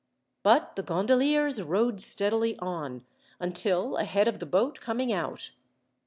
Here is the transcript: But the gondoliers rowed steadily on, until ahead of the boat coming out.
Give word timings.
But 0.41 0.75
the 0.77 0.81
gondoliers 0.81 1.61
rowed 1.61 2.01
steadily 2.01 2.57
on, 2.57 3.05
until 3.39 3.97
ahead 3.97 4.27
of 4.27 4.39
the 4.39 4.47
boat 4.47 4.79
coming 4.81 5.13
out. 5.13 5.51